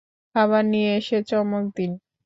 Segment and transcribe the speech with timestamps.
[0.35, 1.91] খাবার নিয়ে এসে চমক দিন।